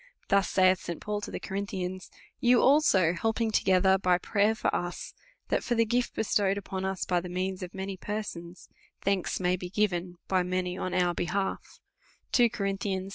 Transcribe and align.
Thus, 0.29 0.49
saith 0.49 0.79
St. 0.79 0.99
Paul 0.99 1.21
to 1.21 1.29
the 1.29 1.39
Co 1.39 1.53
rinthians, 1.53 2.09
You 2.39 2.59
also 2.59 3.13
helping 3.13 3.51
together 3.51 3.99
by 3.99 4.17
prayer 4.17 4.55
for 4.55 4.75
US, 4.75 5.13
that 5.49 5.63
for 5.63 5.75
the 5.75 5.85
gift 5.85 6.15
bestowed 6.15 6.57
upon 6.57 6.89
ns 6.91 7.05
by 7.05 7.21
the 7.21 7.29
means 7.29 7.61
of 7.61 7.75
many 7.75 7.97
persons, 7.97 8.67
thanks 9.03 9.39
may 9.39 9.55
be 9.55 9.69
given 9.69 10.17
by 10.27 10.41
many 10.41 10.75
on 10.75 10.95
our 10.95 11.13
behalf, 11.13 11.79
2 12.31 12.49
Cowl 12.49 12.65
11. 12.83 13.09